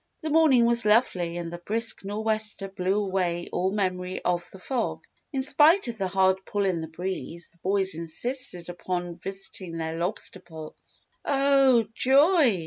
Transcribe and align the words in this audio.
The 0.23 0.31
morning 0.31 0.65
was 0.65 0.83
lovely 0.83 1.37
and 1.37 1.51
the 1.51 1.59
brisk 1.59 2.03
nor'wester 2.03 2.67
blew 2.69 2.95
away 3.05 3.49
all 3.53 3.69
memory 3.71 4.19
of 4.23 4.49
the 4.51 4.57
fog. 4.57 5.03
In 5.31 5.43
spite 5.43 5.89
of 5.89 5.99
the 5.99 6.07
hard 6.07 6.43
pull 6.43 6.65
in 6.65 6.81
the 6.81 6.87
breeze, 6.87 7.51
the 7.51 7.59
boys 7.59 7.93
insisted 7.93 8.67
upon 8.67 9.17
visiting 9.19 9.77
their 9.77 9.99
lobster 9.99 10.39
pots. 10.39 11.05
"Oh 11.23 11.83
joy! 11.93 12.59